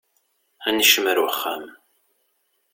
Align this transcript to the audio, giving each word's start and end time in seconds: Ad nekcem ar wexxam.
Ad 0.67 0.73
nekcem 0.77 1.05
ar 1.11 1.19
wexxam. 1.23 1.65